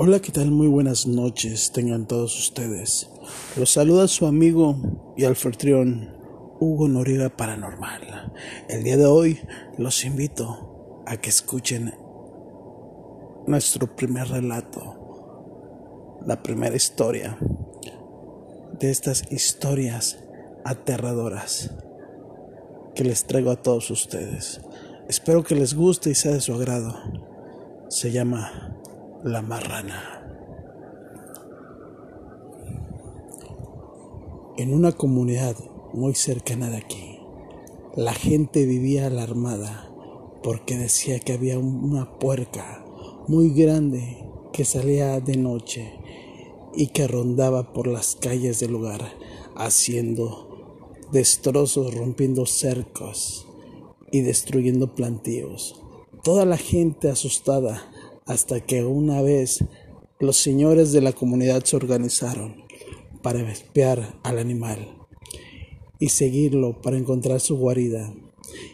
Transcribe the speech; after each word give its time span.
Hola, 0.00 0.20
¿qué 0.20 0.30
tal? 0.30 0.52
Muy 0.52 0.68
buenas 0.68 1.08
noches 1.08 1.72
tengan 1.72 2.06
todos 2.06 2.38
ustedes. 2.38 3.10
Los 3.56 3.72
saluda 3.72 4.06
su 4.06 4.28
amigo 4.28 4.76
y 5.16 5.24
alfertrión 5.24 6.14
Hugo 6.60 6.86
Noriega 6.86 7.30
Paranormal. 7.30 8.32
El 8.68 8.84
día 8.84 8.96
de 8.96 9.06
hoy 9.06 9.40
los 9.76 10.04
invito 10.04 11.02
a 11.04 11.16
que 11.16 11.30
escuchen 11.30 11.94
nuestro 13.48 13.96
primer 13.96 14.28
relato, 14.28 16.20
la 16.24 16.44
primera 16.44 16.76
historia 16.76 17.36
de 18.78 18.92
estas 18.92 19.32
historias 19.32 20.20
aterradoras 20.64 21.74
que 22.94 23.02
les 23.02 23.24
traigo 23.24 23.50
a 23.50 23.60
todos 23.60 23.90
ustedes. 23.90 24.60
Espero 25.08 25.42
que 25.42 25.56
les 25.56 25.74
guste 25.74 26.10
y 26.10 26.14
sea 26.14 26.34
de 26.34 26.40
su 26.40 26.54
agrado. 26.54 26.94
Se 27.88 28.12
llama 28.12 28.77
la 29.24 29.42
marrana. 29.42 30.22
En 34.56 34.72
una 34.72 34.92
comunidad 34.92 35.56
muy 35.92 36.14
cercana 36.14 36.70
de 36.70 36.76
aquí, 36.76 37.18
la 37.96 38.12
gente 38.12 38.64
vivía 38.64 39.06
alarmada 39.06 39.90
porque 40.42 40.76
decía 40.76 41.18
que 41.18 41.32
había 41.32 41.58
una 41.58 42.18
puerca 42.18 42.84
muy 43.26 43.50
grande 43.50 44.24
que 44.52 44.64
salía 44.64 45.20
de 45.20 45.36
noche 45.36 45.92
y 46.74 46.88
que 46.88 47.08
rondaba 47.08 47.72
por 47.72 47.88
las 47.88 48.14
calles 48.14 48.60
del 48.60 48.72
lugar 48.72 49.00
haciendo 49.56 50.48
destrozos, 51.10 51.94
rompiendo 51.94 52.46
cercos 52.46 53.46
y 54.12 54.20
destruyendo 54.20 54.94
plantíos. 54.94 55.82
Toda 56.22 56.44
la 56.44 56.56
gente 56.56 57.10
asustada 57.10 57.90
hasta 58.28 58.60
que 58.60 58.84
una 58.84 59.22
vez 59.22 59.64
los 60.20 60.36
señores 60.36 60.92
de 60.92 61.00
la 61.00 61.12
comunidad 61.12 61.64
se 61.64 61.76
organizaron 61.76 62.62
para 63.22 63.40
espiar 63.50 64.20
al 64.22 64.38
animal 64.38 64.98
y 65.98 66.10
seguirlo 66.10 66.80
para 66.82 66.98
encontrar 66.98 67.40
su 67.40 67.56
guarida. 67.56 68.14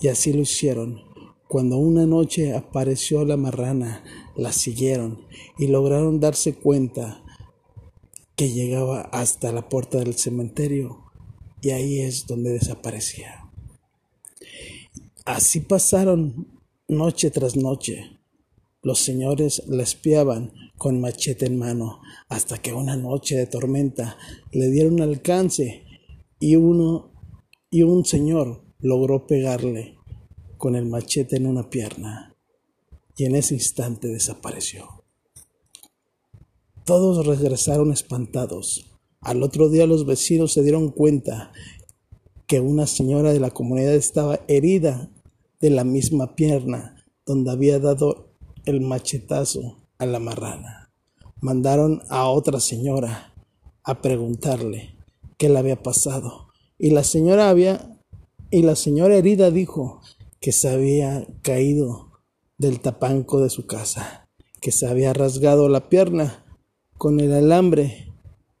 Y 0.00 0.08
así 0.08 0.32
lo 0.32 0.40
hicieron. 0.40 1.00
Cuando 1.48 1.78
una 1.78 2.06
noche 2.06 2.54
apareció 2.54 3.24
la 3.24 3.36
marrana, 3.36 4.02
la 4.34 4.52
siguieron 4.52 5.24
y 5.58 5.68
lograron 5.68 6.18
darse 6.18 6.54
cuenta 6.54 7.22
que 8.34 8.50
llegaba 8.50 9.02
hasta 9.12 9.52
la 9.52 9.68
puerta 9.68 9.98
del 9.98 10.14
cementerio 10.14 11.04
y 11.62 11.70
ahí 11.70 12.00
es 12.00 12.26
donde 12.26 12.50
desaparecía. 12.50 13.48
Así 15.24 15.60
pasaron 15.60 16.48
noche 16.88 17.30
tras 17.30 17.56
noche 17.56 18.15
los 18.86 19.00
señores 19.00 19.64
la 19.66 19.82
espiaban 19.82 20.52
con 20.78 21.00
machete 21.00 21.46
en 21.46 21.58
mano, 21.58 22.02
hasta 22.28 22.58
que 22.58 22.72
una 22.72 22.94
noche 22.94 23.36
de 23.36 23.48
tormenta 23.48 24.16
le 24.52 24.70
dieron 24.70 25.02
alcance 25.02 25.82
y 26.38 26.54
uno 26.54 27.10
y 27.68 27.82
un 27.82 28.04
señor 28.04 28.62
logró 28.78 29.26
pegarle 29.26 29.96
con 30.56 30.76
el 30.76 30.86
machete 30.86 31.34
en 31.34 31.48
una 31.48 31.68
pierna 31.68 32.36
y 33.16 33.24
en 33.24 33.34
ese 33.34 33.54
instante 33.54 34.06
desapareció. 34.06 35.02
Todos 36.84 37.26
regresaron 37.26 37.90
espantados. 37.90 38.88
Al 39.20 39.42
otro 39.42 39.68
día 39.68 39.88
los 39.88 40.06
vecinos 40.06 40.52
se 40.52 40.62
dieron 40.62 40.92
cuenta 40.92 41.50
que 42.46 42.60
una 42.60 42.86
señora 42.86 43.32
de 43.32 43.40
la 43.40 43.50
comunidad 43.50 43.96
estaba 43.96 44.38
herida 44.46 45.10
de 45.58 45.70
la 45.70 45.82
misma 45.82 46.36
pierna 46.36 47.04
donde 47.26 47.50
había 47.50 47.80
dado 47.80 48.25
el 48.66 48.80
machetazo 48.80 49.76
a 49.98 50.06
la 50.06 50.18
marrana. 50.18 50.90
Mandaron 51.40 52.02
a 52.10 52.28
otra 52.28 52.60
señora 52.60 53.32
a 53.84 54.02
preguntarle 54.02 54.96
qué 55.38 55.48
le 55.48 55.58
había 55.58 55.82
pasado. 55.82 56.48
Y 56.76 56.90
la 56.90 57.04
señora 57.04 57.48
había 57.48 57.96
y 58.50 58.62
la 58.62 58.76
señora 58.76 59.14
herida 59.16 59.50
dijo 59.50 60.00
que 60.40 60.52
se 60.52 60.68
había 60.68 61.26
caído 61.42 62.10
del 62.58 62.80
tapanco 62.80 63.40
de 63.40 63.50
su 63.50 63.66
casa, 63.66 64.28
que 64.60 64.72
se 64.72 64.86
había 64.86 65.12
rasgado 65.12 65.68
la 65.68 65.88
pierna 65.88 66.44
con 66.98 67.20
el 67.20 67.32
alambre 67.32 68.12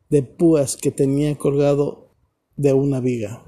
de 0.08 0.22
púas 0.22 0.76
que 0.76 0.90
tenía 0.92 1.36
colgado 1.36 2.10
de 2.56 2.72
una 2.72 3.00
viga. 3.00 3.44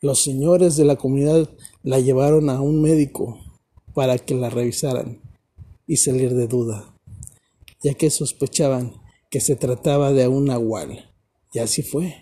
Los 0.00 0.20
señores 0.20 0.76
de 0.76 0.84
la 0.84 0.96
comunidad 0.96 1.48
la 1.82 2.00
llevaron 2.00 2.50
a 2.50 2.60
un 2.60 2.82
médico 2.82 3.38
para 3.98 4.16
que 4.16 4.36
la 4.36 4.48
revisaran 4.48 5.20
y 5.84 5.96
salir 5.96 6.32
de 6.32 6.46
duda, 6.46 6.94
ya 7.82 7.94
que 7.94 8.10
sospechaban 8.10 8.92
que 9.28 9.40
se 9.40 9.56
trataba 9.56 10.12
de 10.12 10.28
un 10.28 10.44
nahual. 10.44 11.12
Y 11.52 11.58
así 11.58 11.82
fue. 11.82 12.14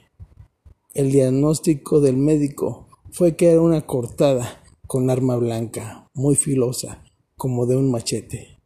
El 0.94 1.12
diagnóstico 1.12 2.00
del 2.00 2.16
médico 2.16 2.88
fue 3.10 3.37
que 3.37 3.50
era 3.50 3.60
una 3.60 3.82
cortada 3.82 4.64
con 4.87 5.10
arma 5.10 5.37
blanca, 5.37 6.09
muy 6.14 6.34
filosa, 6.34 7.04
como 7.37 7.66
de 7.66 7.76
un 7.76 7.91
machete. 7.91 8.58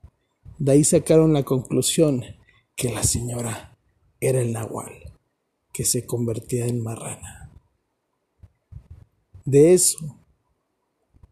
De 0.60 0.71
ahí 0.71 0.84
sacaron 0.84 1.32
la 1.32 1.42
conclusión 1.42 2.22
que 2.77 2.92
la 2.92 3.03
señora 3.03 3.77
era 4.21 4.41
el 4.41 4.53
nahual, 4.53 4.92
que 5.72 5.84
se 5.84 6.06
convertía 6.06 6.69
en 6.69 6.81
marrana. 6.81 7.50
De 9.44 9.75
eso 9.75 10.20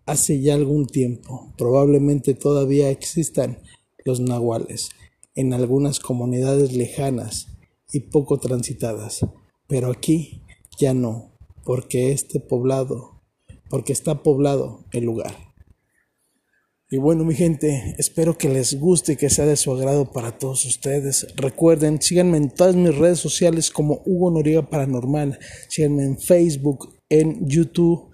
hace 0.08 0.40
ya 0.40 0.54
algún 0.54 0.86
tiempo. 0.86 1.52
Probablemente 1.58 2.32
todavía 2.32 2.90
existan 2.90 3.58
los 4.04 4.20
nahuales 4.20 4.88
en 5.34 5.52
algunas 5.52 6.00
comunidades 6.00 6.72
lejanas 6.72 7.48
y 7.92 8.00
poco 8.00 8.38
transitadas, 8.40 9.20
pero 9.66 9.90
aquí 9.90 10.42
ya 10.78 10.94
no, 10.94 11.36
porque 11.62 12.12
este 12.12 12.40
poblado, 12.40 13.22
porque 13.68 13.92
está 13.92 14.22
poblado 14.22 14.86
el 14.92 15.04
lugar. 15.04 15.34
Y 16.90 16.96
bueno, 16.96 17.22
mi 17.24 17.34
gente, 17.34 17.94
espero 17.98 18.38
que 18.38 18.48
les 18.48 18.80
guste 18.80 19.12
y 19.12 19.16
que 19.16 19.28
sea 19.28 19.44
de 19.44 19.56
su 19.56 19.70
agrado 19.72 20.10
para 20.10 20.38
todos 20.38 20.64
ustedes. 20.64 21.26
Recuerden, 21.36 22.00
síganme 22.00 22.38
en 22.38 22.48
todas 22.48 22.76
mis 22.76 22.96
redes 22.96 23.18
sociales 23.18 23.70
como 23.70 24.00
Hugo 24.06 24.30
Noriega 24.30 24.70
Paranormal. 24.70 25.38
Síganme 25.68 26.04
en 26.04 26.18
Facebook, 26.18 26.94
en 27.10 27.46
YouTube 27.46 28.08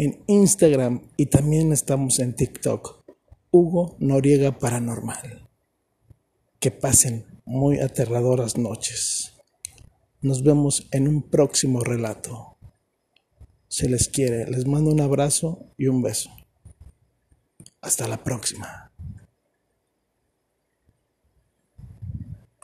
en 0.00 0.24
Instagram 0.28 1.02
y 1.18 1.26
también 1.26 1.74
estamos 1.74 2.20
en 2.20 2.34
TikTok. 2.34 3.04
Hugo 3.50 3.96
Noriega 3.98 4.58
Paranormal. 4.58 5.46
Que 6.58 6.70
pasen 6.70 7.26
muy 7.44 7.80
aterradoras 7.80 8.56
noches. 8.56 9.34
Nos 10.22 10.42
vemos 10.42 10.88
en 10.90 11.06
un 11.06 11.20
próximo 11.20 11.80
relato. 11.80 12.56
Se 13.68 13.90
les 13.90 14.08
quiere, 14.08 14.50
les 14.50 14.66
mando 14.66 14.90
un 14.90 15.02
abrazo 15.02 15.66
y 15.76 15.88
un 15.88 16.00
beso. 16.00 16.30
Hasta 17.82 18.08
la 18.08 18.24
próxima. 18.24 18.90